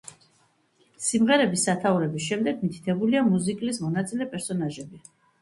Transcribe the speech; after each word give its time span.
სიმღერების 1.07 1.65
სათაურების 1.69 2.31
შემდეგ 2.31 2.65
მითითებულია 2.65 3.23
მიუზიკლის 3.29 3.83
მონაწილე 3.85 4.31
პერსონაჟები. 4.35 5.05